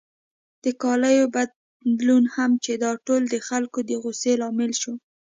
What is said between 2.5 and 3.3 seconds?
چې دا ټول